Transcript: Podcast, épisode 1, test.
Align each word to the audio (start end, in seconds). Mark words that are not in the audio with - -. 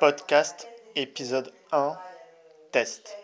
Podcast, 0.00 0.66
épisode 0.96 1.52
1, 1.70 1.96
test. 2.72 3.16